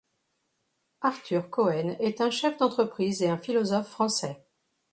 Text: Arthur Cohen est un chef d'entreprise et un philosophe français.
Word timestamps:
Arthur 1.01 1.51
Cohen 1.51 1.95
est 1.99 2.21
un 2.21 2.31
chef 2.31 2.57
d'entreprise 2.57 3.21
et 3.21 3.29
un 3.29 3.37
philosophe 3.37 3.87
français. 3.91 4.43